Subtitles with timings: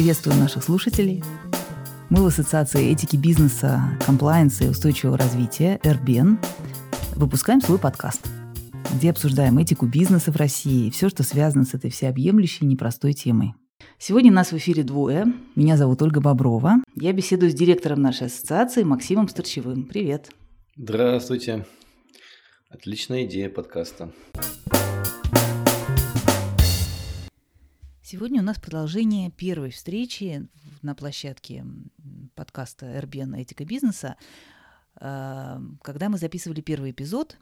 [0.00, 1.22] Приветствую наших слушателей.
[2.08, 6.38] Мы в Ассоциации этики бизнеса, комплайенса и устойчивого развития «Эрбен»
[7.16, 8.26] выпускаем свой подкаст,
[8.94, 13.52] где обсуждаем этику бизнеса в России и все, что связано с этой всеобъемлющей непростой темой.
[13.98, 15.26] Сегодня нас в эфире двое.
[15.54, 16.76] Меня зовут Ольга Боброва.
[16.98, 19.84] Я беседую с директором нашей ассоциации Максимом Старчевым.
[19.84, 20.30] Привет.
[20.78, 21.66] Здравствуйте.
[22.70, 24.14] Отличная идея подкаста.
[28.10, 30.48] Сегодня у нас продолжение первой встречи
[30.82, 31.64] на площадке
[32.34, 33.36] подкаста «Эрбен.
[33.36, 34.16] Этика бизнеса»,
[34.96, 37.38] а, когда мы записывали первый эпизод.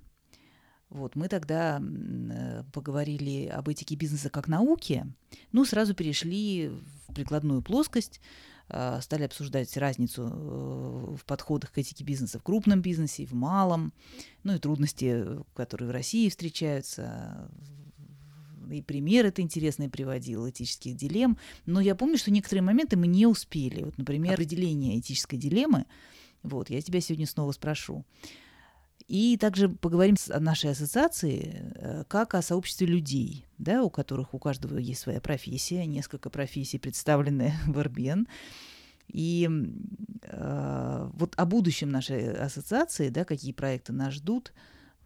[0.90, 5.06] Вот, мы тогда э, поговорили об этике бизнеса как науке,
[5.52, 8.21] ну, сразу перешли в прикладную плоскость,
[8.68, 13.95] а, стали обсуждать разницу э, в подходах к этике бизнеса в крупном бизнесе, в малом,
[14.43, 17.50] ну и трудности, которые в России встречаются,
[18.71, 21.38] и пример это интересный приводил, этических дилемм.
[21.66, 23.83] Но я помню, что некоторые моменты мы не успели.
[23.83, 25.87] Вот, например, определение этической дилеммы.
[26.43, 28.05] Вот, я тебя сегодня снова спрошу.
[29.09, 34.39] И также поговорим о нашей ассоциации э, как о сообществе людей, да, у которых у
[34.39, 38.27] каждого есть своя профессия, несколько профессий представлены в РБН.
[39.09, 39.49] И
[40.24, 44.52] э, вот о будущем нашей ассоциации, да, какие проекты нас ждут,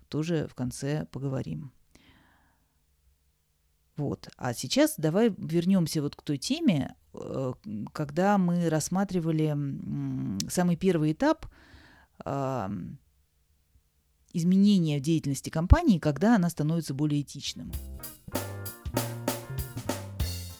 [0.08, 1.70] тоже в конце поговорим.
[3.96, 4.28] Вот.
[4.36, 7.52] А сейчас давай вернемся вот к той теме, э,
[7.92, 9.56] когда мы рассматривали
[10.48, 11.46] самый первый этап
[14.34, 17.72] изменения в деятельности компании, когда она становится более этичным.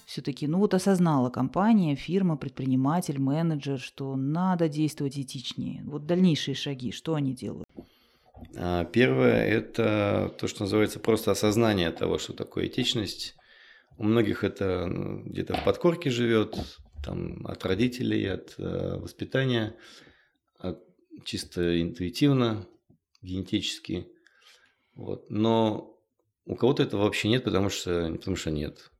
[0.07, 5.83] Все-таки, ну вот осознала компания, фирма, предприниматель, менеджер, что надо действовать этичнее.
[5.85, 7.67] Вот дальнейшие шаги, что они делают?
[8.57, 13.35] А, первое– это то, что называется просто осознание того, что такое этичность.
[13.99, 16.57] У многих это ну, где-то в подкорке живет,
[17.05, 19.75] там, от родителей, от э, воспитания,
[20.59, 20.81] от,
[21.25, 22.67] чисто интуитивно,
[23.21, 24.09] генетически.
[24.95, 25.31] Вот.
[25.31, 25.99] Но
[26.47, 28.91] у кого-то этого вообще нет, потому что, потому что нет.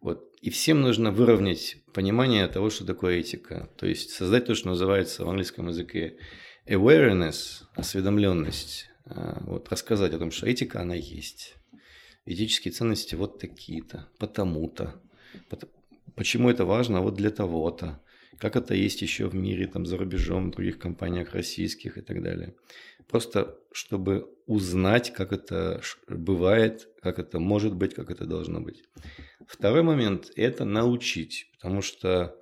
[0.00, 0.34] Вот.
[0.40, 3.70] И всем нужно выровнять понимание того, что такое этика.
[3.76, 6.18] То есть создать то, что называется в английском языке
[6.66, 11.56] awareness, осведомленность, а, вот, рассказать о том, что этика, она есть.
[12.24, 15.00] Этические ценности вот такие-то, потому-то.
[16.14, 17.00] Почему это важно?
[17.00, 18.00] Вот для того-то.
[18.38, 22.22] Как это есть еще в мире, там, за рубежом, в других компаниях российских и так
[22.22, 22.54] далее.
[23.08, 28.84] Просто чтобы узнать, как это бывает, как это может быть, как это должно быть.
[29.46, 31.50] Второй момент– это научить.
[31.54, 32.36] Потому что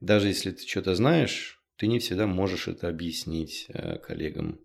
[0.00, 4.60] даже если ты что-то знаешь, ты не всегда можешь это объяснить э, коллегам.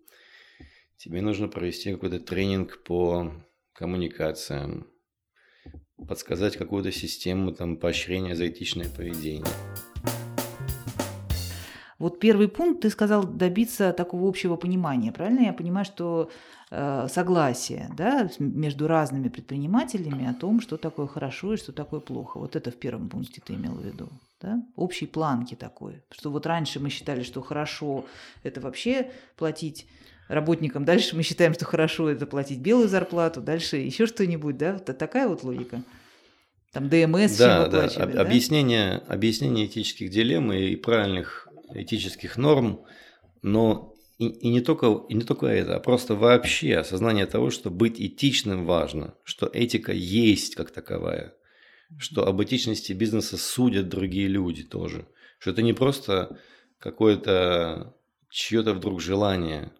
[0.96, 3.32] Тебе нужно провести какой-то тренинг по
[3.72, 4.86] коммуникациям,
[5.96, 9.46] подсказать какую-то систему там, поощрения за этичное поведение.
[12.00, 15.12] Вот первый пункт, ты сказал добиться такого общего понимания.
[15.12, 16.30] Правильно я понимаю, что
[16.70, 22.38] э, согласие да, между разными предпринимателями о том, что такое хорошо и что такое плохо.
[22.38, 24.08] Вот это в первом пункте ты имел в виду
[24.40, 28.06] да, общей планки такой, что вот раньше мы считали, что хорошо
[28.44, 29.86] это вообще платить
[30.28, 34.86] работникам, дальше мы считаем, что хорошо это платить белую зарплату, дальше еще что-нибудь, да, вот
[34.96, 35.82] такая вот логика.
[36.72, 37.88] Там ДМС да, да.
[37.88, 38.22] Да?
[38.22, 42.84] Объяснение, объяснение этических дилемм и правильных этических норм,
[43.42, 47.70] но и, и, не только, и не только это, а просто вообще осознание того, что
[47.70, 51.34] быть этичным важно, что этика есть как таковая
[51.98, 55.06] что об этичности бизнеса судят другие люди тоже.
[55.38, 56.38] Что это не просто
[56.78, 57.94] какое-то
[58.28, 59.72] чье-то вдруг желание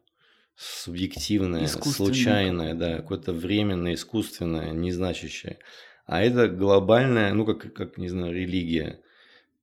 [0.57, 5.59] субъективное, случайное, да, какое-то временное, искусственное, незначащее.
[6.07, 9.01] А это глобальная, ну, как, как, не знаю, религия.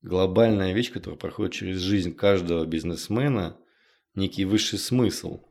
[0.01, 3.57] Глобальная вещь, которая проходит через жизнь каждого бизнесмена,
[4.15, 5.43] некий высший смысл.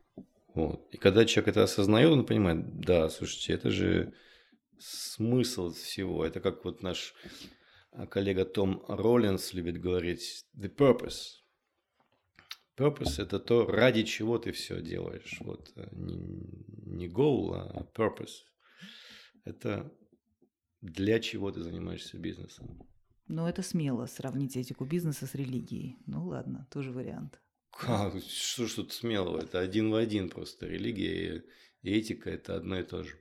[0.55, 0.89] Вот.
[0.93, 4.15] И когда человек это осознает, он понимает, да, слушайте, это же
[4.79, 6.25] смысл всего.
[6.25, 7.15] Это как вот наш
[7.93, 11.43] а, коллега Том Роллинс любит говорить «the purpose».
[12.77, 15.39] Purpose– это то, ради чего ты все делаешь.
[15.41, 16.47] Вот э, не,
[16.85, 18.45] не goal, а purpose.
[19.45, 19.91] Это
[20.83, 22.87] для чего ты занимаешься бизнесом.
[23.29, 25.99] Ну, это смело сравнить этику бизнеса с религией.
[26.07, 27.41] Ну, ладно, тоже вариант.
[27.71, 28.15] Как?
[28.23, 29.41] Что ж тут смелого?
[29.43, 30.67] Это один в один просто.
[30.67, 31.45] Религия
[31.83, 33.17] и этика– это одно и то же.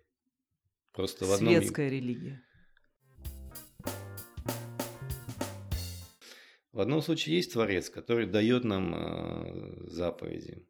[0.91, 1.55] Просто в одном...
[1.55, 2.41] Светская религия.
[6.71, 10.67] В одном случае есть Творец, который дает нам э, заповеди,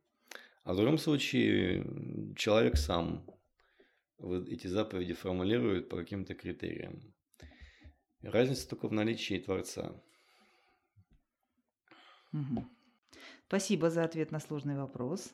[0.64, 1.84] а в другом случае
[2.36, 3.26] человек сам
[4.48, 7.15] эти заповеди формулирует по каким-то критериям.
[8.26, 9.94] Разница только в наличии Творца.
[12.34, 12.66] Угу.
[13.48, 15.32] Спасибо за ответ на сложный вопрос.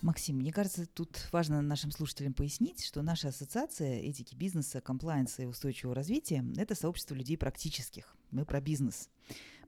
[0.00, 5.46] Максим, мне кажется, тут важно нашим слушателям пояснить, что наша ассоциация этики бизнеса, комплайенса и
[5.46, 8.16] устойчивого развития– это сообщество людей практических.
[8.30, 9.10] Мы про бизнес.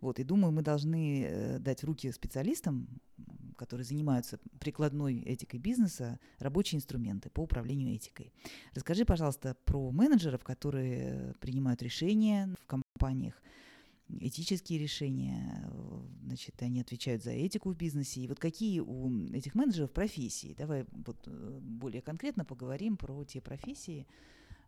[0.05, 3.01] Вот, и думаю, мы должны э, дать руки специалистам,
[3.57, 8.31] которые занимаются прикладной этикой бизнеса, рабочие инструменты по управлению этикой.
[8.75, 13.43] Расскажи, пожалуйста, про менеджеров, которые принимают решения в компаниях,
[14.21, 15.67] этические решения,
[16.23, 18.21] значит, они отвечают за этику в бизнесе.
[18.21, 20.55] И вот какие у этих менеджеров профессии?
[20.59, 24.07] Давай вот э, более конкретно поговорим про те профессии,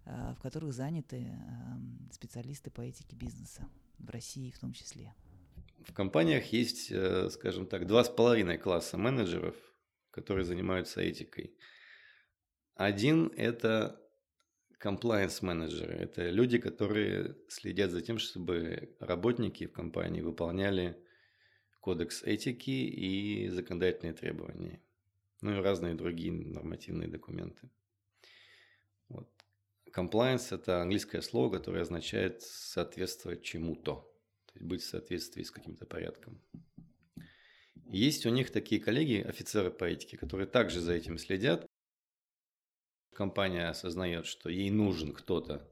[0.07, 3.69] э, в которых заняты эм, специалисты по этике бизнеса,
[3.99, 5.13] в России в том числе.
[5.87, 9.55] В компаниях есть, э, скажем так, два с половиной класса менеджеров,
[10.11, 11.57] которые занимаются этикой.
[12.75, 14.01] Один– это
[14.83, 20.99] compliance менеджеры– это люди, которые следят за тем, чтобы работники в компании выполняли
[21.81, 24.83] кодекс этики и законодательные требования,
[25.41, 27.71] ну и разные другие нормативные документы.
[29.09, 29.29] Вот.
[29.95, 34.13] Compliance– это английское слово, которое означает соответствовать чему-то,
[34.61, 36.41] быть в соответствии с каким-то порядком.
[37.89, 41.67] Есть у них такие коллеги, офицеры по этике, которые также за этим следят,
[43.15, 45.69] компания осознает, что ей нужен кто-то,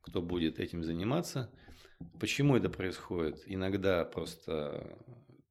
[0.00, 1.52] кто будет этим заниматься.
[2.18, 3.42] Почему это происходит?
[3.46, 4.98] Иногда просто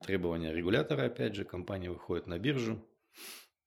[0.02, 2.86] требования регулятора, опять же, компания выходит на биржу,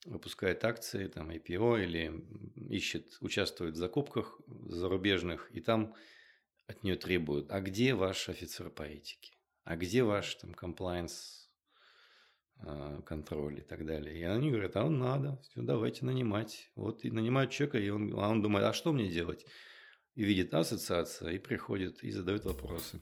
[0.04, 2.12] выпускает акции, там, IPO или
[2.56, 5.94] ищет, участвует в закупках зарубежных, и там
[6.66, 9.32] от нее требуют, а где ваш офицер этике?
[9.64, 11.44] А где ваш там compliance
[12.60, 14.18] а, контроль и так далее.
[14.18, 16.70] И они говорят, а он надо, все, давайте нанимать.
[16.76, 19.44] Вот и нанимают человека, и он, а он думает, а что мне делать?
[20.14, 23.00] И видит ассоциация, и приходит, и задает вопросы.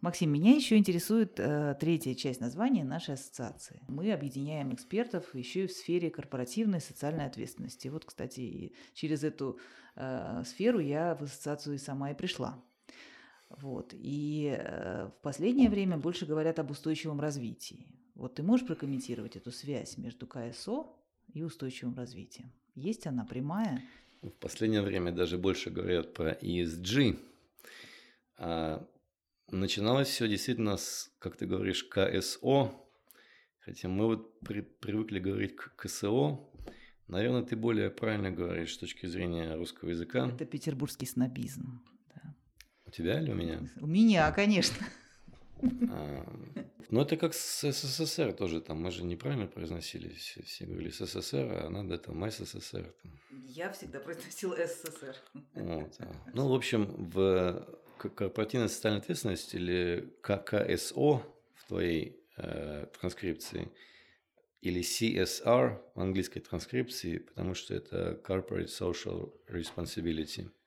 [0.00, 3.82] Максим, меня еще интересует э, третья часть названия нашей ассоциации.
[3.88, 7.88] Мы объединяем экспертов еще и в сфере корпоративной социальной ответственности.
[7.88, 9.58] Вот, кстати, через эту
[9.96, 12.62] э, сферу я в ассоциацию и сама и пришла.
[13.50, 13.92] Вот.
[13.92, 17.88] И э, в последнее время больше говорят об устойчивом развитии.
[18.14, 20.86] Вот ты можешь прокомментировать эту связь между КСО
[21.32, 22.52] и устойчивым развитием?
[22.76, 23.82] Есть она прямая?
[24.22, 27.18] В последнее время даже больше говорят про ESG.
[29.50, 32.72] Начиналось все действительно с, как ты говоришь, КСО,
[33.60, 36.40] хотя мы вот при, привыкли говорить к КСО.
[37.06, 40.28] Наверное, ты более правильно говоришь с точки зрения русского языка.
[40.28, 41.82] Это петербургский снобизм.
[42.84, 43.60] У тебя или у меня?
[43.80, 44.86] У меня, конечно.
[45.90, 46.26] А,
[46.90, 48.60] ну, это как с СССР тоже.
[48.60, 50.14] Там мы же неправильно произносили.
[50.14, 52.94] Все, все говорили СССР, а надо там СССР.
[53.02, 53.12] Там.
[53.46, 55.16] Я всегда произносила СССР.
[55.54, 56.12] Вот, а.
[56.32, 57.66] Ну, в общем, в
[57.98, 61.22] корпоративной социальной ответственности или ККСО
[61.54, 63.70] в твоей э, транскрипции
[64.60, 70.50] или CSR в английской транскрипции, потому что это Corporate Social Responsibility–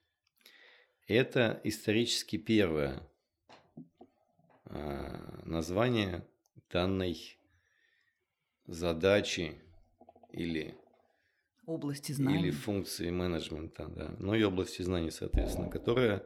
[1.08, 3.04] это исторически первое
[4.66, 6.26] а, название
[6.70, 7.38] данной
[8.66, 9.62] задачи
[10.32, 10.76] или
[11.66, 12.40] области знаний.
[12.40, 14.16] Или функции менеджмента, да.
[14.20, 16.24] Ну и области знаний, соответственно, которая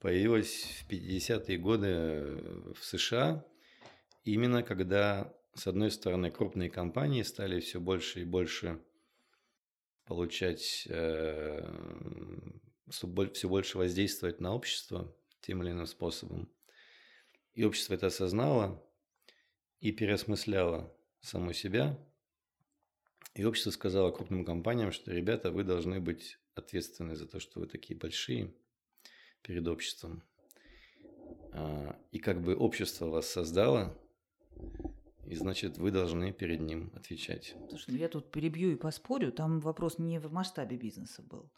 [0.00, 3.44] появилась в 50-е годы в США,
[4.24, 8.80] именно когда, с одной стороны, крупные компании стали все больше и больше
[10.04, 11.62] получать э,
[12.88, 16.50] все больше воздействовать на общество тем или иным способом.
[17.54, 18.82] И общество это осознало
[19.80, 21.98] и переосмысляло само себя.
[23.34, 27.66] И общество сказало крупным компаниям, что, ребята, вы должны быть ответственны за то, что вы
[27.66, 28.54] такие большие
[29.42, 30.22] перед обществом.
[31.52, 33.96] А, и как бы общество вас создало,
[35.26, 37.54] и значит, вы должны перед ним отвечать.
[37.68, 39.30] Слушай, ну я тут перебью и поспорю.
[39.30, 41.50] Там вопрос не в масштабе бизнеса был.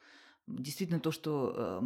[0.59, 1.81] Действительно, то, что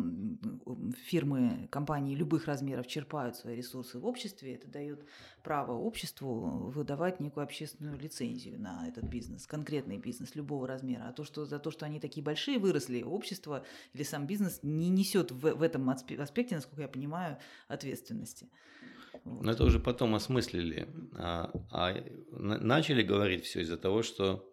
[0.67, 5.05] э, фирмы, компании любых размеров черпают свои ресурсы в обществе, это дает
[5.43, 11.09] право обществу выдавать некую общественную лицензию на этот бизнес, конкретный бизнес любого размера.
[11.09, 14.89] А то, что за то, что они такие большие выросли, общество или сам бизнес не
[14.89, 18.49] несет в, в этом аспекте, насколько я понимаю, ответственности.
[19.25, 19.45] Вот.
[19.45, 20.89] Но это уже потом осмыслили.
[21.17, 21.95] А, а
[22.31, 24.51] начали говорить все из-за того, что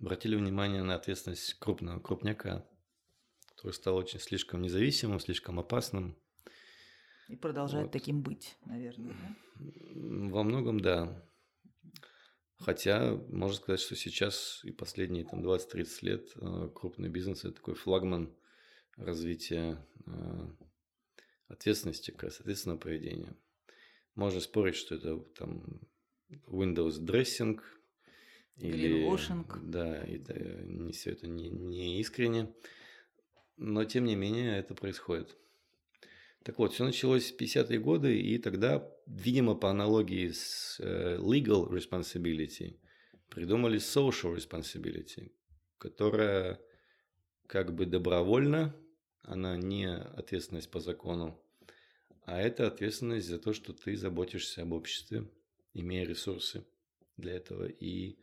[0.00, 2.64] обратили внимание на ответственность крупного крупняка
[3.60, 6.16] который стал очень слишком независимым, слишком опасным.
[7.28, 7.92] И продолжает вот.
[7.92, 9.12] таким быть, наверное.
[9.12, 9.36] Да?
[10.30, 11.22] Во многом да.
[12.56, 17.74] Хотя, можно сказать, что сейчас и последние там, 20-30 лет э, крупный бизнес– это такой
[17.74, 18.34] флагман
[18.96, 20.48] развития э,
[21.48, 23.36] ответственности, ответственного поведения.
[24.14, 25.80] Можно спорить, что это там
[26.46, 27.60] Windows dressing
[28.56, 29.06] или
[29.62, 32.54] да, это не все это не, не искренне,
[33.60, 35.36] но тем не менее это происходит.
[36.42, 41.68] Так вот, все началось в 50-е годы, и тогда, видимо, по аналогии с э, legal
[41.70, 42.78] responsibility,
[43.28, 45.32] придумали social responsibility,
[45.76, 46.58] которая
[47.46, 48.74] как бы добровольно,
[49.22, 51.38] она не ответственность по закону,
[52.24, 55.28] а это ответственность за то, что ты заботишься об обществе,
[55.74, 56.64] имея ресурсы
[57.18, 58.18] для этого и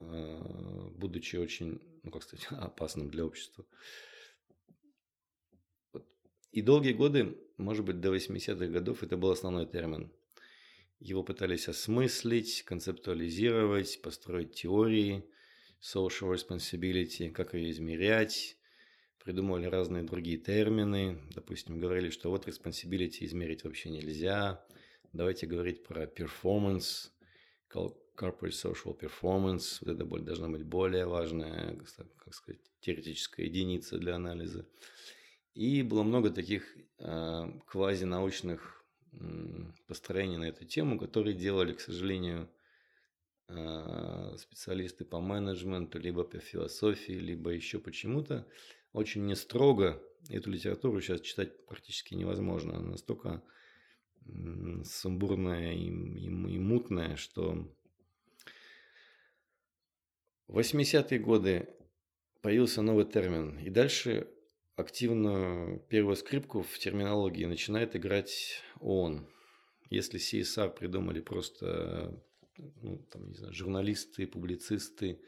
[0.00, 3.64] э, будучи очень, ну как сказать, опасным для общества.
[6.52, 10.12] И долгие годы, может быть, до 80-х годов это был основной термин.
[10.98, 15.24] Его пытались осмыслить, концептуализировать, построить теории
[15.80, 18.56] social responsibility, как ее измерять.
[19.24, 21.20] Придумывали разные другие термины.
[21.34, 24.64] Допустим, говорили, что вот responsibility измерить вообще нельзя.
[25.12, 27.10] Давайте говорить про performance,
[27.72, 29.78] corporate social performance.
[29.80, 31.78] Вот это должна быть более важная,
[32.16, 34.66] как сказать, теоретическая единица для анализа.
[35.54, 39.16] И было много таких э, квазинаучных э,
[39.86, 42.48] построений на эту тему, которые делали, к сожалению,
[43.48, 48.46] э, специалисты по менеджменту, либо по философии, либо еще почему-то.
[48.92, 50.00] Очень не строго.
[50.28, 52.76] Эту литературу сейчас читать практически невозможно.
[52.76, 53.42] Она настолько
[54.24, 57.68] э, сумбурная и, и, и мутная, что
[60.46, 61.68] в 80-е годы
[62.40, 63.58] появился новый термин.
[63.58, 64.28] И дальше
[64.76, 69.26] активно первую скрипку в терминологии начинает играть ООН.
[69.90, 72.22] Если CSR придумали просто
[72.82, 75.20] ну, там, не знаю, журналисты, публицисты,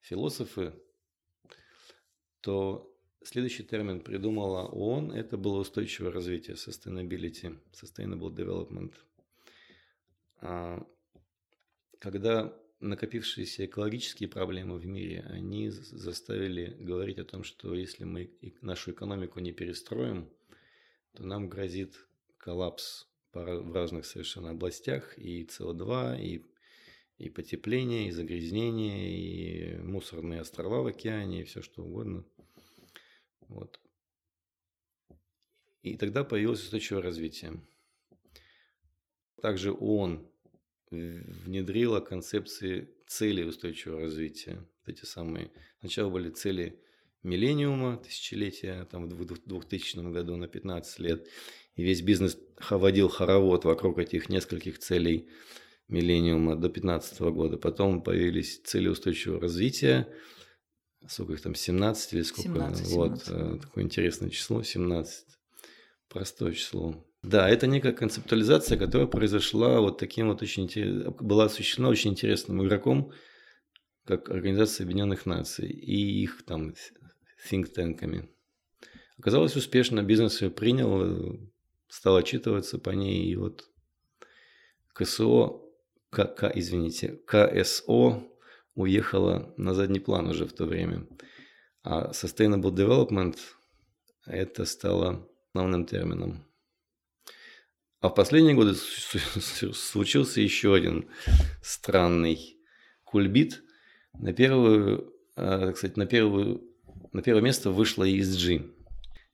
[0.00, 0.72] философы,
[2.40, 8.94] то следующий термин придумала ООН– это было устойчивое развитие, sustainability, sustainable development.
[10.40, 10.86] А
[11.98, 18.30] когда накопившиеся экологические проблемы в мире, они заставили говорить о том, что если мы
[18.60, 20.30] нашу экономику не перестроим,
[21.14, 22.06] то нам грозит
[22.38, 26.44] коллапс в разных совершенно областях, и СО2, и,
[27.18, 32.24] и потепление, и загрязнение, и мусорные острова в океане, и все что угодно.
[33.40, 33.80] Вот.
[35.82, 37.60] И тогда появилось устойчивое развитие.
[39.40, 40.28] Также ООН
[40.90, 44.58] внедрила концепции целей устойчивого развития.
[44.84, 45.50] Вот эти самые.
[45.80, 46.80] Сначала были цели
[47.22, 51.28] миллениума, тысячелетия, там в 2000 году на 15 лет.
[51.74, 52.38] И весь бизнес
[52.70, 55.28] водил хоровод вокруг этих нескольких целей
[55.88, 57.58] миллениума до 15 года.
[57.58, 60.08] Потом появились цели устойчивого развития.
[61.08, 62.48] Сколько их там, 17 или сколько?
[62.48, 62.96] 17, 17.
[62.96, 65.26] Вот, э, такое интересное число, 17.
[66.08, 67.04] Простое число.
[67.26, 73.10] Да, это некая концептуализация, которая произошла вот таким вот очень была осуществлена очень интересным игроком,
[74.04, 76.72] как Организация Объединенных Наций и их там
[77.50, 78.28] think-танками.
[79.18, 81.40] Оказалось успешно, бизнес ее принял,
[81.88, 83.68] стал отчитываться по ней, и вот
[84.94, 85.62] КСО,
[86.10, 88.22] К, К, извините, КСО
[88.76, 91.08] уехала на задний план уже в то время.
[91.82, 93.36] А Sustainable Development
[94.26, 96.46] это стало основным термином.
[98.00, 101.08] А в последние годы случился еще один
[101.62, 102.58] странный
[103.04, 103.62] кульбит.
[104.12, 106.62] На первую, кстати, на первую,
[107.12, 108.70] на первое место вышла ESG.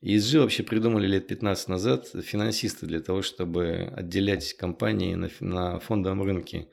[0.03, 6.23] ESG вообще придумали лет 15 назад финансисты для того, чтобы отделять компании на, на фондовом
[6.23, 6.69] рынке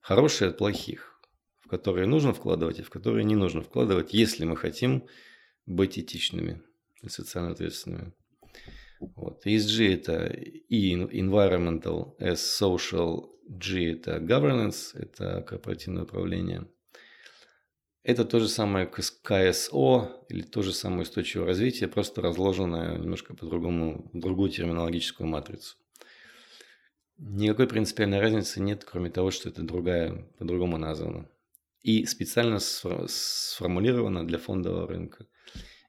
[0.00, 1.20] хорошие от плохих,
[1.60, 5.06] в которые нужно вкладывать и в которые не нужно вкладывать, если мы хотим
[5.64, 6.62] быть этичными
[7.02, 8.12] и социально ответственными.
[9.00, 9.46] Вот.
[9.46, 10.26] ESG– это
[10.68, 16.66] E– environmental, S– social, G– это governance, это корпоративное управление.
[18.02, 24.08] Это то же самое КСО или то же самое устойчивое развитие, просто разложенное немножко по-другому,
[24.12, 25.76] в другую терминологическую матрицу.
[27.18, 31.28] Никакой принципиальной разницы нет, кроме того, что это другая, по-другому названо.
[31.82, 35.26] И специально сформулировано для фондового рынка.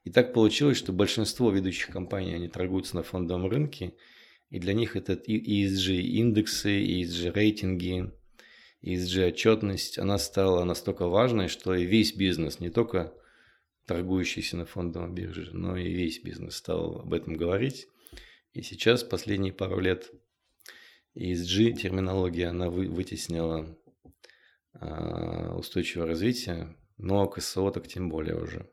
[0.07, 3.93] И так получилось, что большинство ведущих компаний, они торгуются на фондовом рынке,
[4.49, 8.13] и для них это ESG-индексы, ESG-рейтинги,
[8.81, 13.13] ESG-отчетность, она стала настолько важной, что и весь бизнес, не только
[13.85, 17.87] торгующийся на фондовом бирже, но и весь бизнес стал об этом говорить.
[18.53, 20.09] И сейчас, последние пару лет,
[21.15, 23.77] ESG-терминология, она вытеснила
[24.71, 28.71] а, устойчивого развития, но КСО так тем более уже.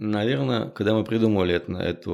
[0.00, 2.10] Наверное, когда мы придумали это, это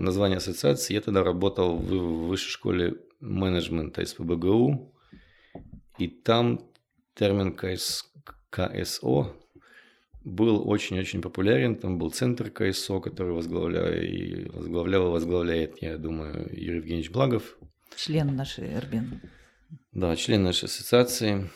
[0.00, 4.92] название ассоциации, я тогда работал в высшей школе менеджмента СПБГУ,
[5.98, 6.60] и там
[7.14, 8.10] термин КС,
[8.50, 9.36] КСО
[10.24, 11.76] был очень-очень популярен.
[11.76, 17.56] Там был центр КСО, который возглавлял и возглавлял, возглавляет, я думаю, Юрий Евгеньевич Благов.
[17.96, 19.20] Член нашей РБН.
[19.92, 21.48] Да, член нашей ассоциации.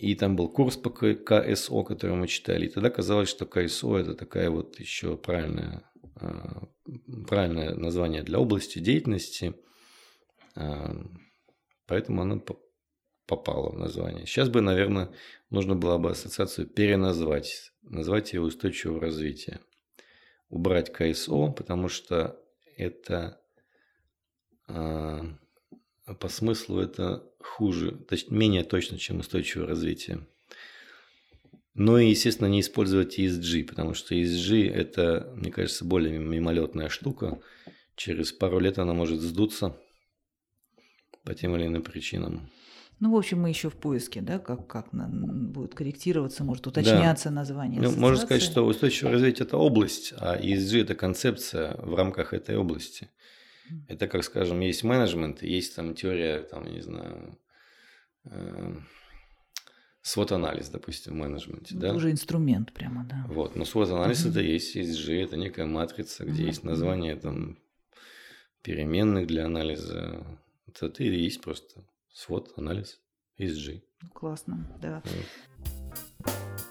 [0.00, 2.64] И там был курс по КСО, который мы читали.
[2.64, 5.82] И тогда казалось, что КСО– это такая вот еще правильная,
[6.16, 6.68] а,
[7.28, 9.54] правильное название для области деятельности.
[10.56, 10.96] А,
[11.86, 12.42] поэтому оно
[13.26, 14.24] попало в название.
[14.24, 15.10] Сейчас бы, наверное,
[15.50, 19.60] нужно было бы ассоциацию переназвать, назвать ее устойчивого развития.
[20.48, 22.42] Убрать КСО, потому что
[22.74, 23.38] это
[24.66, 25.26] а,
[26.18, 30.26] по смыслу это хуже, точнее, менее точно, чем устойчивое развитие.
[31.74, 37.40] Но и, естественно, не использовать ESG, потому что ESG– это, мне кажется, более мимолетная штука.
[37.94, 39.76] Через пару лет она может сдуться
[41.24, 42.50] по тем или иным причинам.
[42.98, 47.36] Ну, в общем, мы еще в поиске, да, как, как будет корректироваться, может уточняться да.
[47.36, 47.80] название.
[47.80, 52.58] Ну, можно сказать, что устойчивое развитие– это область, а ESG– это концепция в рамках этой
[52.58, 53.08] области.
[53.88, 57.38] Это, как скажем, есть менеджмент, есть там теория, там, не знаю,
[58.24, 58.74] э,
[60.02, 61.74] свод-анализ, допустим, в менеджменте.
[61.74, 61.94] Ну, да?
[61.94, 63.24] уже инструмент прямо, да.
[63.28, 67.58] Вот, но свод-анализ это есть ESG, это некая матрица, где есть название там
[68.62, 70.24] переменных для анализа.
[70.66, 73.00] Это и есть просто свод, анализ,
[73.38, 73.82] ESG.
[74.14, 75.02] Классно, да.
[75.04, 76.69] Вот.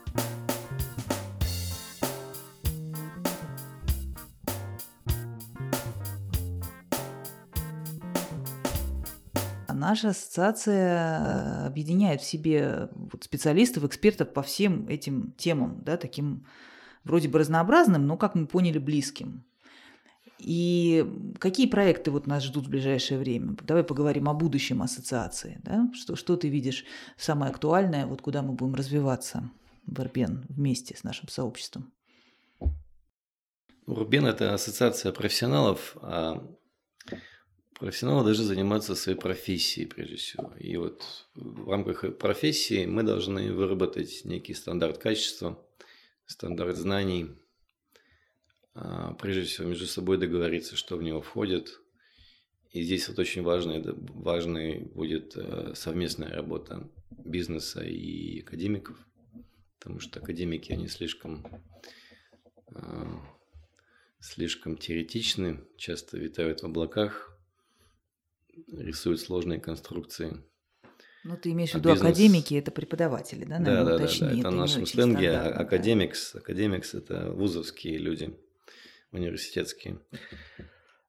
[9.89, 12.89] Наша ассоциация э, объединяет в себе
[13.21, 16.45] специалистов, экспертов по всем этим темам, да, таким
[17.03, 19.43] вроде бы разнообразным, но, как мы поняли, близким.
[20.37, 21.05] И
[21.39, 23.57] какие проекты вот нас ждут в ближайшее время?
[23.63, 25.59] Давай поговорим о будущем ассоциации.
[25.63, 25.89] Да?
[25.93, 26.85] Что, что ты видишь
[27.17, 29.49] самое актуальное, вот куда мы будем развиваться
[29.85, 31.91] в Ирбен вместе с нашим сообществом?
[33.87, 36.47] Рубен– это ассоциация профессионалов, а
[37.79, 40.53] Профессионалы должны заниматься своей профессией, прежде всего.
[40.59, 45.65] И вот в рамках профессии мы должны выработать некий стандарт качества,
[46.25, 47.37] стандарт знаний,
[48.73, 51.79] а, прежде всего между собой договориться, что в него входит.
[52.71, 58.97] И здесь вот очень важный, важной будет э, совместная работа бизнеса и академиков,
[59.79, 61.47] потому что академики, они слишком
[62.67, 63.21] а,
[64.19, 67.38] слишком теоретичны, часто витают в облаках,
[68.71, 70.43] рисуют сложные конструкции.
[71.23, 72.09] Ну, ты имеешь в а виду бизнес...
[72.09, 73.59] академики, это преподаватели, да?
[73.59, 74.39] Наверное, да, да, уточни, да, да.
[74.39, 76.33] Это, это в нашем сленге академикс.
[76.33, 76.39] Да.
[76.39, 78.37] Академикс– это вузовские люди,
[79.11, 79.99] университетские.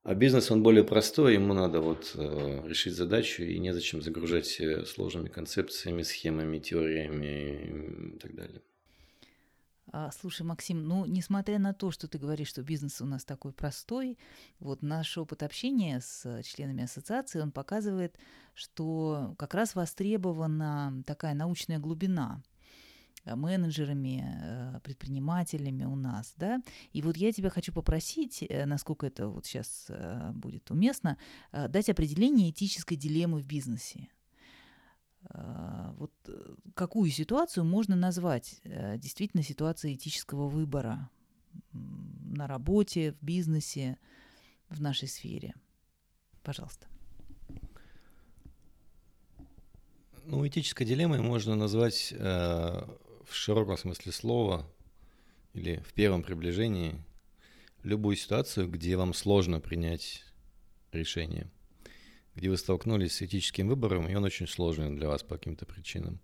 [0.02, 5.28] А бизнес, он более простой, ему надо вот э, решить задачу, и незачем загружать сложными
[5.28, 8.62] концепциями, схемами, теориями и так далее.
[9.92, 13.52] А, слушай, Максим, ну, несмотря на то, что ты говоришь, что бизнес у нас такой
[13.52, 14.18] простой,
[14.60, 18.16] вот наш опыт общения с членами ассоциации, он показывает,
[18.54, 22.42] что как раз востребована такая научная глубина
[23.26, 26.62] менеджерами, э, предпринимателями у нас, да.
[26.92, 31.18] И вот я тебя хочу попросить, э, насколько это вот сейчас э, будет уместно,
[31.52, 34.08] дать определение этической дилеммы в бизнесе.
[35.28, 41.10] А, вот э, какую ситуацию можно назвать э, действительно ситуацией этического выбора
[41.72, 43.98] на работе, в бизнесе,
[44.68, 45.54] в нашей сфере?
[46.42, 46.86] Пожалуйста.
[50.24, 54.66] Ну, этической дилеммой можно назвать э, в широком смысле слова
[55.52, 57.02] или в первом приближении
[57.82, 60.24] любую ситуацию, где вам сложно принять
[60.92, 61.50] решение–
[62.40, 66.20] где вы столкнулись с этическим выбором, и он очень сложный для вас по каким-то причинам.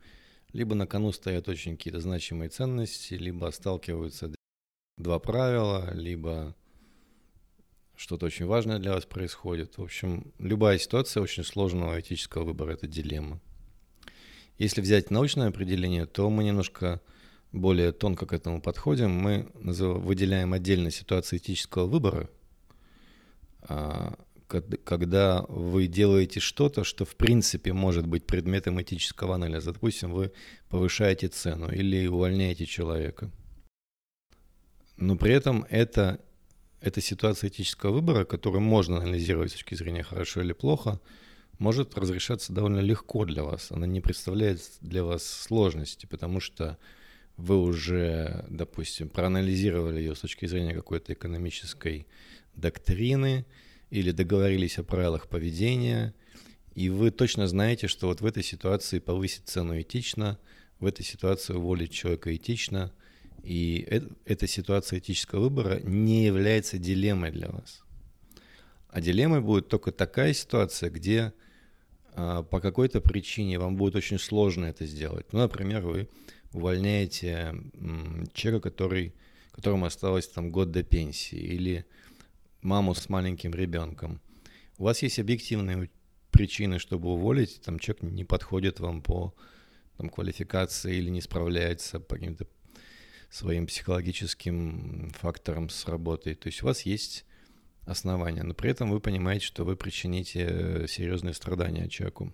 [0.55, 4.35] Либо на кону стоят очень какие-то значимые ценности, либо сталкиваются
[4.96, 6.57] два правила, либо
[7.96, 9.76] что-то очень важное для вас происходит.
[9.76, 13.38] В общем, любая ситуация очень сложного этического выбора– это дилемма.
[14.57, 17.02] Если взять научное определение, то мы немножко
[17.52, 19.11] более тонко к этому подходим.
[19.11, 22.31] Мы выделяем отдельно ситуации этического выбора,
[23.61, 24.14] а,
[24.46, 29.72] когда вы делаете что-то, что в принципе может быть предметом этического анализа.
[29.72, 30.32] Допустим, вы
[30.68, 33.30] повышаете цену или увольняете человека.
[34.96, 36.20] Но при этом это,
[36.80, 41.00] это ситуация этического выбора, которую можно анализировать с точки зрения хорошо или плохо,
[41.59, 43.72] может разрешаться довольно легко для вас.
[43.72, 46.78] Она не представляет для вас сложности, потому что
[47.37, 52.06] вы уже, допустим, проанализировали ее с точки зрения какой-то экономической
[52.54, 53.44] доктрины
[53.96, 56.14] или договорились о правилах поведения,
[56.74, 60.38] и вы точно знаете, что вот в этой ситуации повысить цену этично,
[60.78, 62.92] в этой ситуации уволить человека этично,
[63.42, 63.87] и
[64.24, 67.82] эта ситуация этического выбора не является дилеммой для вас.
[68.88, 71.32] А дилеммой будет только такая ситуация, где
[72.14, 75.32] а, по какой-то причине вам будет очень сложно это сделать.
[75.32, 76.09] Ну, например, вы
[76.52, 77.54] увольняете
[78.32, 79.14] человека, который,
[79.52, 81.87] которому осталось там год до пенсии, или
[82.66, 84.20] маму с маленьким ребенком.
[84.76, 85.88] У вас есть объективные
[86.31, 89.35] причины, чтобы уволить, там человек не подходит вам по
[89.96, 92.46] там, квалификации или не справляется по каким-то
[93.31, 96.35] своим психологическим факторам с работой.
[96.35, 97.24] То есть у вас есть
[97.87, 102.33] основания, но при этом вы понимаете, что вы причините серьезные страдания человеку.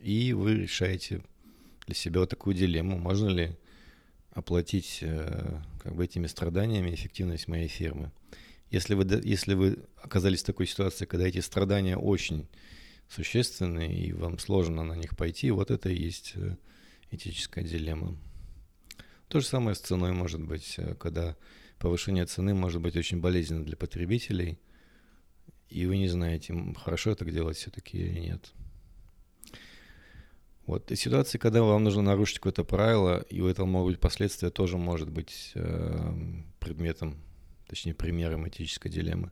[0.00, 1.22] И вы решаете
[1.86, 3.56] для себя вот такую дилемму, можно ли
[4.32, 8.10] оплатить э, как бы этими страданиями эффективность моей фирмы.
[8.70, 12.48] Если вы, если вы оказались в такой ситуации, когда эти страдания очень
[13.08, 16.56] существенные, и вам сложно на них пойти, вот это и есть э,
[17.10, 18.16] этическая дилемма.
[19.28, 21.36] То же самое с ценой может быть, э, когда
[21.78, 24.58] повышение цены может быть очень болезненно для потребителей,
[25.68, 28.52] и вы не знаете, хорошо так делать все-таки или нет.
[30.66, 34.50] Вот и ситуации, когда вам нужно нарушить какое-то правило, и у этого могут быть последствия,
[34.50, 36.14] тоже может быть э,
[36.58, 37.18] предметом,
[37.66, 39.30] точнее, примером этической дилеммы.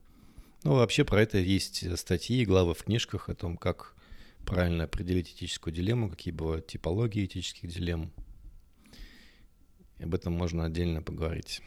[0.64, 3.97] Ну, вообще про это есть статьи, главы в книжках о том, как
[4.45, 8.12] правильно определить этическую дилемму, какие бывают типологии этических дилемм.
[9.99, 11.62] И об этом можно отдельно поговорить.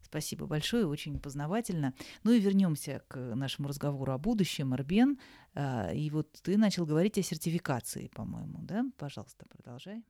[0.00, 1.92] Спасибо большое, очень познавательно.
[2.22, 5.18] Ну и вернемся к нашему разговору о будущем, Арбен.
[5.54, 8.84] А, и вот ты начал говорить о сертификации, по-моему, да?
[8.96, 10.02] Пожалуйста, продолжай.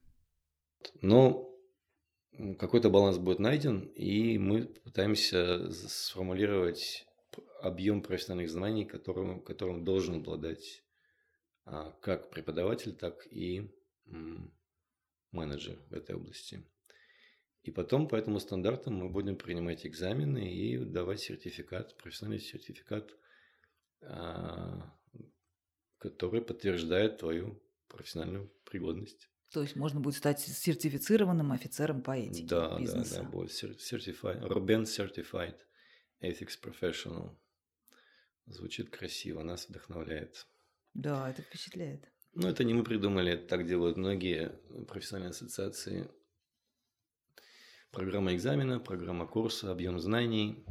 [1.00, 1.46] Ну,
[2.58, 7.06] какой-то баланс будет найден, и мы пытаемся сформулировать
[7.60, 10.84] объем профессиональных знаний, которым, которым должен обладать
[11.64, 13.70] а, как преподаватель, так и
[15.32, 16.64] менеджер в этой области.
[17.62, 23.12] И потом по этому стандарту мы будем принимать экзамены и давать сертификат, профессиональный сертификат,
[24.02, 24.94] а,
[25.98, 29.28] который подтверждает твою профессиональную пригодность.
[29.52, 33.16] То есть можно будет стать сертифицированным офицером по этике да, бизнеса.
[33.16, 35.58] Да, да, будет certified, Ruben Certified
[36.20, 37.36] Ethics Professional.
[38.46, 40.46] Звучит красиво, нас вдохновляет.
[40.94, 42.10] Да, это впечатляет.
[42.34, 44.48] Ну, это не мы придумали, это так делают многие
[44.88, 46.10] профессиональные ассоциации.
[47.90, 50.64] Программа экзамена, программа курса, объем знаний,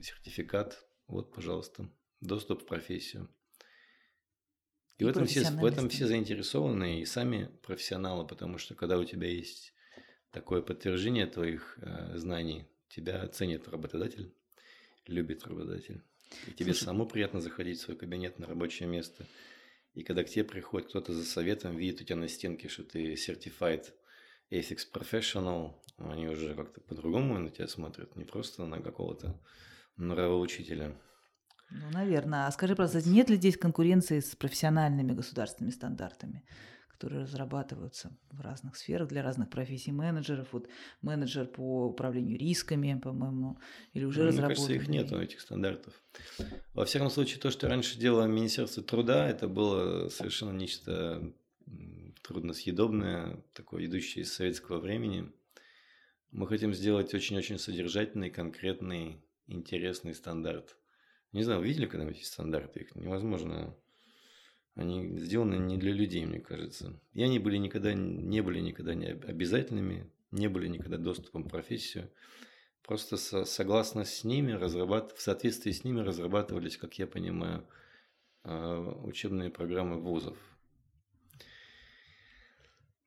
[0.00, 0.86] сертификат.
[1.06, 3.28] Вот, пожалуйста, доступ в профессию.
[4.98, 8.98] И, и в, этом все, в этом все заинтересованы, и сами профессионалы, потому что когда
[8.98, 9.74] у тебя есть
[10.30, 14.32] такое подтверждение твоих э, знаний, тебя ценит работодатель,
[15.06, 16.02] любит работодатель.
[16.46, 19.26] И тебе Слушай, самому приятно заходить в свой кабинет на рабочее место.
[19.94, 23.14] И когда к тебе приходит кто-то за советом, видит у тебя на стенке, что ты
[23.14, 23.92] certified
[24.50, 29.40] Ethics Professional, они уже как-то по-другому на тебя смотрят, не просто на какого-то
[29.96, 30.94] нравоучителя.
[31.70, 32.46] Ну, наверное.
[32.46, 36.44] А скажи, просто, нет ли здесь конкуренции с профессиональными государственными стандартами,
[36.88, 40.48] которые разрабатываются в разных сферах для разных профессий менеджеров?
[40.52, 40.68] Вот
[41.02, 43.58] менеджер по управлению рисками, по-моему,
[43.92, 44.68] или уже ну, разработаны?
[44.68, 45.94] Мне кажется, их нет этих стандартов.
[46.72, 51.32] Во всяком случае, то, что раньше делало Министерство труда, это было совершенно нечто
[52.22, 55.32] трудносъедобное, такое идущее из советского времени.
[56.30, 60.76] Мы хотим сделать очень-очень содержательный, конкретный, интересный стандарт.
[61.32, 62.80] Не знаю, видели когда-нибудь эти стандарты?
[62.80, 63.76] Их невозможно.
[64.74, 67.00] Они сделаны не для людей, мне кажется.
[67.12, 72.10] И они были никогда, не были никогда не обязательными, не были никогда доступом к профессию.
[72.82, 75.12] Просто со, согласно с ними, разрабат...
[75.12, 77.66] в соответствии с ними разрабатывались, как я понимаю,
[78.44, 80.38] а, учебные программы вузов.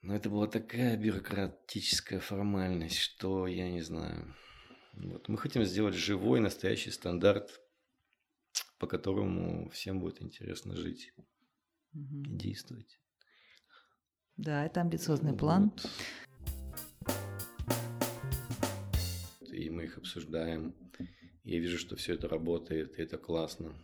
[0.01, 4.35] Но это была такая бюрократическая формальность, что я не знаю.
[4.93, 5.27] Вот.
[5.27, 7.61] Мы хотим сделать живой, настоящий стандарт,
[8.79, 11.13] по которому всем будет интересно жить
[11.93, 12.23] угу.
[12.23, 12.99] и действовать.
[14.37, 15.39] Да, это амбициозный вот.
[15.39, 15.73] план.
[19.51, 20.73] И мы их обсуждаем.
[21.43, 23.75] Я вижу, что все это работает, и это классно.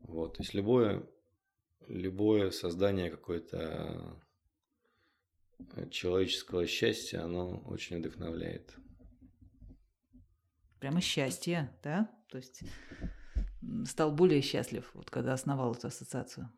[0.00, 0.36] Вот.
[0.36, 1.08] То есть любое,
[1.86, 4.20] любое создание какой-то
[5.90, 8.74] человеческого счастья, оно очень вдохновляет.
[10.80, 12.10] прямо счастье, да?
[12.32, 12.62] То есть
[13.86, 16.50] стал более счастлив, вот когда основал эту ассоциацию.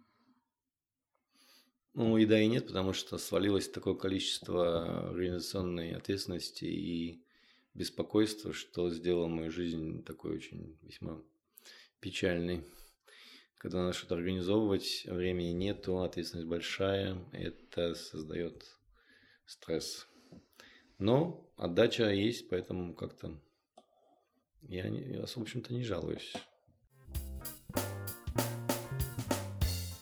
[1.95, 7.25] Ну и да, и нет, потому что свалилось такое количество организационной ответственности и
[7.75, 11.21] беспокойства, что сделало мою жизнь такой очень весьма
[11.99, 12.65] печальной.
[13.59, 18.65] Когда надо что-то организовывать, времени нету, ответственность большая, это создает
[19.45, 20.07] стресс.
[20.99, 23.41] Но отдача есть, поэтому как-то
[24.69, 26.33] я, я в общем-то, не жалуюсь.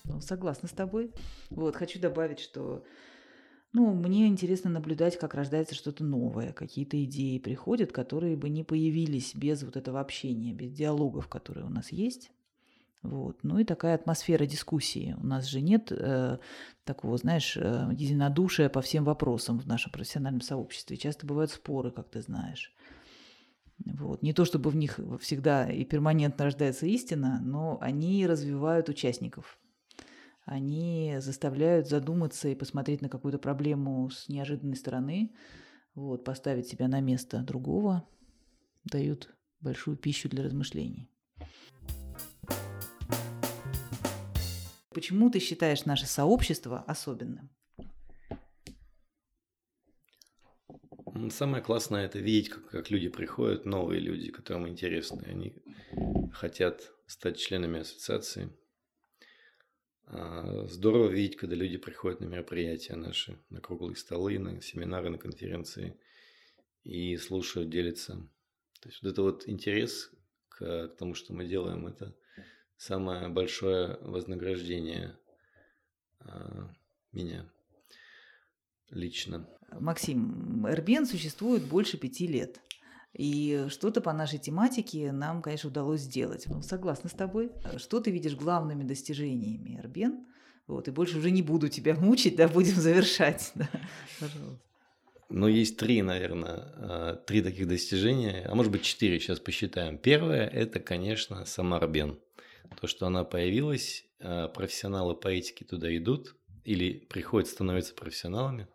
[0.05, 1.13] Ну, согласна с тобой.
[1.51, 2.85] Вот, хочу добавить, что
[3.73, 9.35] ну, мне интересно наблюдать, как рождается что-то новое, какие-то идеи приходят, которые бы не появились
[9.35, 12.31] без вот этого общения, без диалогов, которые у нас есть.
[13.03, 13.39] Вот.
[13.43, 15.17] Ну и такая атмосфера дискуссии.
[15.21, 16.39] У нас же нет э,
[16.85, 20.97] такого, знаешь, э, единодушия по всем вопросам в нашем профессиональном сообществе.
[20.97, 22.73] Часто бывают споры, как ты знаешь.
[23.85, 24.23] Вот.
[24.23, 29.59] Не то чтобы в них всегда и перманентно рождается истина, но они развивают участников.
[30.45, 35.35] Они заставляют задуматься и посмотреть на какую-то проблему с неожиданной стороны,
[35.95, 38.09] вот, поставить себя на место другого,
[38.85, 41.09] дают большую пищу для размышлений.
[44.91, 47.51] Почему ты считаешь наше сообщество особенным?
[51.31, 55.23] Самое классное это видеть, как, как люди приходят, новые люди, которым интересны.
[55.27, 55.55] Они
[56.33, 58.51] хотят стать членами ассоциации.
[60.07, 65.19] А, здорово видеть, когда люди приходят на мероприятия наши, на круглые столы, на семинары, на
[65.19, 66.01] конференции
[66.83, 68.15] и слушают, делятся.
[68.81, 70.11] То есть вот это вот интерес
[70.49, 72.17] к, к тому, что мы делаем, это
[72.79, 75.19] самое большое вознаграждение
[76.21, 76.75] а,
[77.13, 77.53] меня
[78.89, 79.47] лично.
[79.81, 82.61] Максим, Эрбен существует больше пяти лет.
[83.15, 86.45] И что-то по нашей тематике нам, конечно, удалось сделать.
[86.47, 87.51] Ну, согласна с тобой.
[87.77, 90.27] Что ты видишь главными достижениями Эрбен?
[90.67, 93.53] Вот, и больше уже не буду тебя мучить, да, будем завершать.
[93.55, 93.69] Да.
[94.21, 94.61] Пожалуйста.
[95.29, 99.97] Ну, есть три, наверное, а, три таких достижения, а может быть четыре, сейчас посчитаем.
[99.97, 102.19] Первое– это, конечно, сама Арбен.
[102.81, 108.69] То, что она появилась, а, профессионалы по этике туда идут или приходят, становятся профессионалами.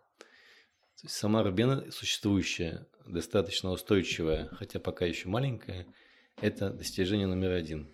[0.97, 5.85] То есть сама Рубена существующая, достаточно устойчивая, хотя пока еще маленькая,
[6.41, 7.93] это достижение номер один.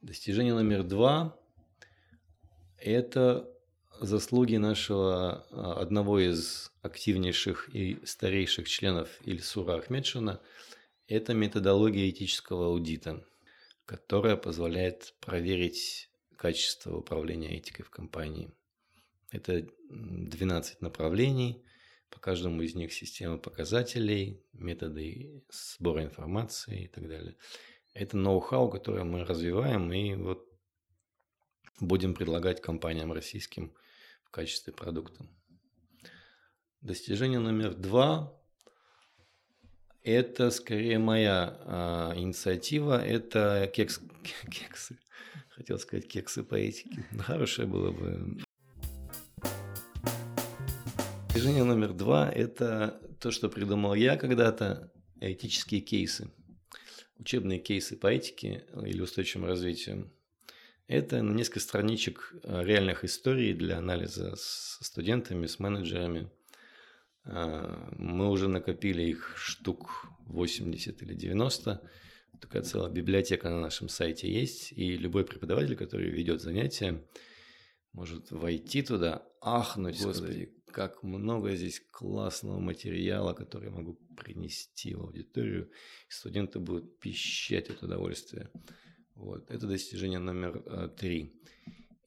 [0.00, 1.38] Достижение номер два–
[2.78, 3.50] это
[4.00, 10.40] заслуги нашего а, одного из активнейших и старейших членов Ильсура Ахмедшина–
[11.08, 13.24] это методология этического аудита–
[13.86, 18.50] которая позволяет проверить качество управления этикой в компании.
[19.34, 21.64] Это 12 направлений,
[22.10, 27.36] по каждому из них система показателей, методы сбора информации и так далее.
[27.92, 30.48] Это ноу-хау, которое мы развиваем и вот
[31.80, 33.74] будем предлагать компаниям российским
[34.24, 35.26] в качестве продукта.
[36.80, 38.38] Достижение номер два
[40.04, 43.02] это скорее моя а, инициатива.
[43.02, 44.02] Это кекс,
[44.50, 44.98] кексы.
[45.48, 47.06] Хотел сказать кексы по этике.
[47.18, 48.36] Хорошее было бы.
[51.44, 56.30] Движение номер два– это то, что придумал я когда-то, этические кейсы.
[57.18, 60.10] Учебные кейсы по этике или устойчивому развитию.
[60.86, 66.30] Это несколько страничек а, реальных историй для анализа с студентами, с менеджерами–
[67.26, 71.82] а, мы уже накопили их штук 80 или 90.
[72.40, 74.72] Такая целая библиотека на нашем сайте есть.
[74.72, 77.02] И любой преподаватель, который ведет занятия,
[77.92, 85.02] может войти туда, ахнуть, господи, как много здесь классного материала, который я могу принести в
[85.02, 85.70] аудиторию.
[86.08, 88.50] Студенты будут пищать от удовольствия.
[89.14, 89.48] Вот.
[89.52, 91.32] Это достижение номер а, три.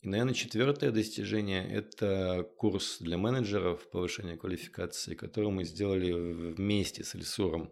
[0.02, 7.16] И, наверное, четвертое достижение– это курс для менеджеров повышения квалификации, который мы сделали вместе с
[7.16, 7.72] Эльсуром.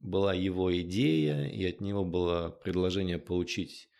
[0.00, 3.90] Была его идея, и от него было предложение получить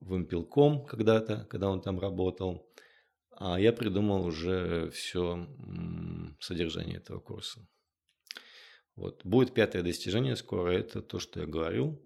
[0.00, 2.66] в импелком когда-то, когда он там работал.
[3.40, 5.48] А я придумал уже все
[6.40, 7.66] содержание этого курса.
[8.96, 9.24] Вот.
[9.24, 11.98] Будет пятое достижение скоро, это то, что я говорил,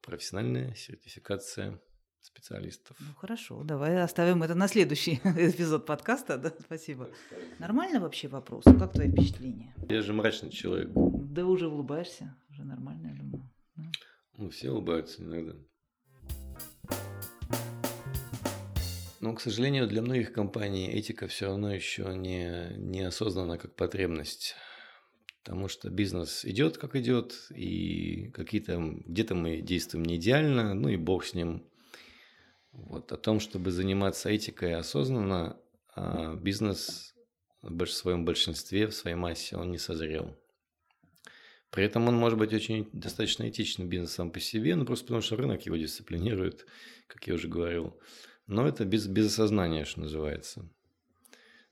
[0.00, 1.78] профессиональная сертификация
[2.22, 2.96] специалистов.
[2.98, 6.38] Ну, хорошо, давай оставим это на следующий эпизод подкаста.
[6.38, 6.54] Да?
[6.60, 7.10] Спасибо.
[7.58, 8.64] Нормально вообще вопрос?
[8.64, 9.74] Как твои впечатления?
[9.90, 10.88] Я же мрачный человек.
[10.94, 12.34] Да уже улыбаешься.
[12.48, 13.50] Уже нормально, я думаю.
[14.38, 15.52] Ну, все улыбаются иногда.
[19.20, 24.54] Но, к сожалению, для многих компаний этика все равно еще не, не осознана как потребность.
[25.42, 30.96] Потому что бизнес идет, как идет, и какие-то где-то мы действуем не идеально, ну и
[30.96, 31.66] бог с ним.
[32.72, 35.58] Вот о том, чтобы заниматься этикой осознанно,
[35.94, 37.14] а бизнес
[37.62, 40.38] в своем большинстве, в своей массе, он не созрел.
[41.70, 45.36] При этом он может быть очень достаточно этичным бизнесом по себе, ну просто потому что
[45.36, 46.66] рынок его дисциплинирует,
[47.06, 47.98] как я уже говорил.
[48.48, 50.68] Но это без, без осознания, что называется.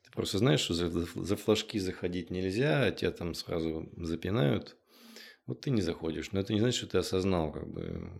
[0.04, 4.76] Ты просто знаешь, что за, за флажки заходить нельзя, а тебя там сразу запинают.
[5.46, 6.32] Вот ты не заходишь.
[6.32, 8.12] Но это не значит, что ты осознал, как бы,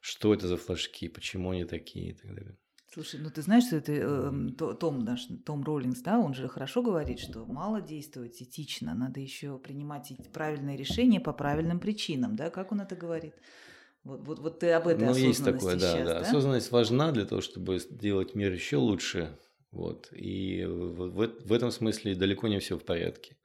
[0.00, 2.58] что это за флажки, почему они такие и так далее.
[2.92, 6.82] Слушай, ну ты знаешь, что это э, Том наш, Том Роллингс, да, он же хорошо
[6.82, 12.72] говорит, что мало действовать этично, надо еще принимать правильные решения по правильным причинам, да, как
[12.72, 13.34] он это говорит?
[14.06, 16.14] Вот, вот, вот ты об этой ну, осознанности есть такое, да, сейчас, да.
[16.14, 16.20] да.
[16.20, 19.36] Осознанность важна для того, чтобы сделать мир еще лучше,
[19.72, 23.36] вот, и в, в, в этом смысле далеко не все в порядке.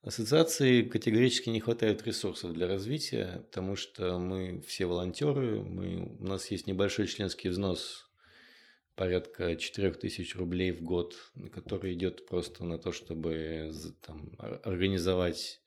[0.00, 6.50] Ассоциации категорически не хватает ресурсов для развития, потому что мы все волонтеры, мы, у нас
[6.50, 8.08] есть небольшой членский взнос
[8.94, 11.14] порядка 4000 рублей в год,
[11.52, 14.32] который идет просто на то, чтобы там,
[14.64, 15.60] организовать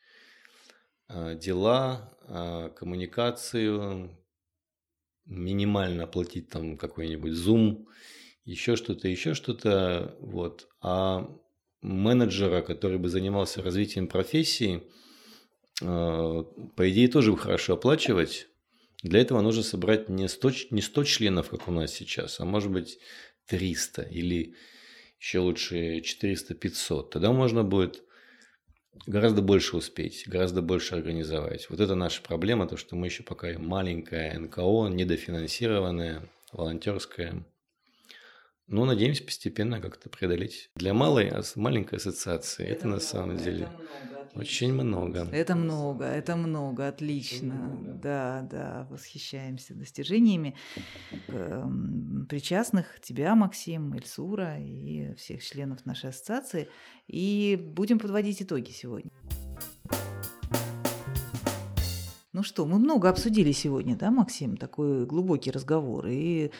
[1.35, 4.17] дела, а, коммуникацию,
[5.25, 7.85] минимально оплатить там какой-нибудь Zoom,
[8.45, 10.15] еще что-то, еще что-то.
[10.19, 10.69] Вот.
[10.81, 11.29] А
[11.81, 14.83] менеджера, который бы занимался развитием профессии,
[15.81, 16.43] а,
[16.75, 18.47] по идее, тоже хорошо оплачивать,
[19.03, 22.71] для этого нужно собрать не 100, не 100 членов, как у нас сейчас, а может
[22.71, 22.99] быть
[23.47, 24.55] 300 или
[25.19, 27.09] еще лучше 400-500.
[27.09, 28.03] Тогда можно будет
[29.05, 31.69] гораздо больше успеть, гораздо больше организовать.
[31.69, 37.45] Вот это наша проблема, то, что мы еще пока маленькая НКО, недофинансированная, волонтерская.
[38.67, 40.69] Но надеемся постепенно как-то преодолеть.
[40.75, 45.27] Для малой, маленькой ассоциации это, это на самом деле это очень много.
[45.31, 47.77] Это много, это много, отлично.
[48.01, 50.55] Да, да, восхищаемся достижениями
[51.27, 56.69] эм, причастных тебя, Максим, Эльсура и всех членов нашей ассоциации.
[57.07, 59.11] И будем подводить итоги сегодня.
[62.33, 64.55] Ну что, мы много обсудили сегодня, да, Максим?
[64.55, 66.07] Такой глубокий разговор.
[66.07, 66.51] И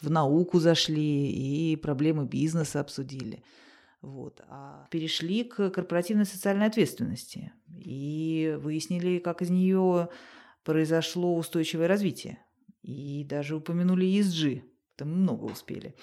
[0.00, 3.42] в науку зашли, и проблемы бизнеса обсудили.
[4.02, 4.40] Вот.
[4.48, 10.08] А перешли к корпоративной социальной ответственности и выяснили, как из нее
[10.64, 12.38] произошло устойчивое развитие.
[12.82, 14.62] И даже упомянули ESG.
[14.96, 15.94] Там много успели.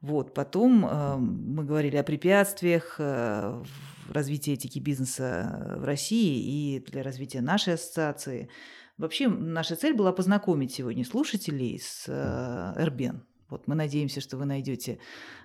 [0.00, 0.34] Вот.
[0.34, 3.62] Потом э, мы говорили о препятствиях э,
[4.06, 8.50] в развитии этики бизнеса в России и для развития нашей ассоциации.
[8.98, 14.46] Вообще, наша цель была познакомить сегодня слушателей с э, РБН, вот мы надеемся, что вы
[14.46, 14.98] найдете,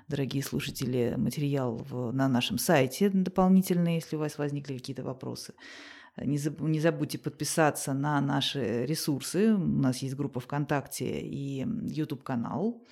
[0.08, 5.54] дорогие слушатели, материал в, на нашем сайте дополнительный, если у вас возникли какие-то вопросы.
[6.18, 9.54] Не, заб, не забудьте подписаться на наши ресурсы.
[9.54, 12.84] У нас есть группа ВКонтакте и YouTube-канал.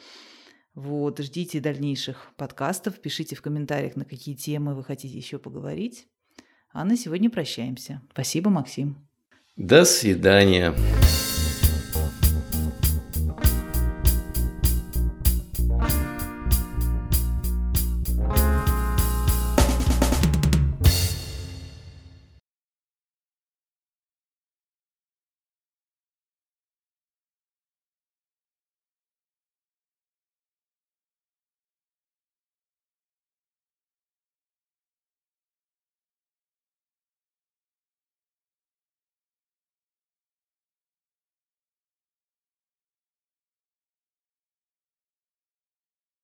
[0.75, 6.08] Вот, ждите дальнейших подкастов, пишите в комментариях, на какие темы вы хотите еще поговорить.
[6.71, 8.01] А на сегодня прощаемся.
[8.12, 9.08] Спасибо, Максим.
[9.56, 10.73] До свидания.